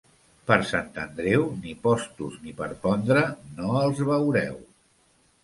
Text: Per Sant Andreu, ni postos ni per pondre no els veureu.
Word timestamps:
Per 0.51 0.55
Sant 0.69 0.87
Andreu, 1.01 1.45
ni 1.65 1.75
postos 1.83 2.39
ni 2.47 2.55
per 2.63 2.71
pondre 2.87 3.23
no 3.61 3.77
els 3.85 4.03
veureu. 4.11 4.59